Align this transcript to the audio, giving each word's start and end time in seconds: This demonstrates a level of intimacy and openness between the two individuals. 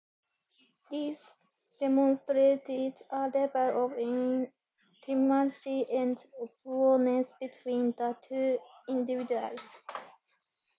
This 0.89 1.29
demonstrates 1.79 3.03
a 3.11 3.29
level 3.29 3.85
of 3.85 3.99
intimacy 5.05 5.87
and 5.91 6.17
openness 6.65 7.31
between 7.39 7.91
the 7.91 8.17
two 8.23 8.57
individuals. 8.89 9.59